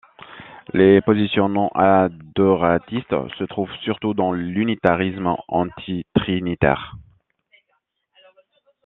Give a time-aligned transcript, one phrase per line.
[0.73, 6.95] Les positions non-adoratistes se trouvent surtout dans l'unitarisme antitrinitaire.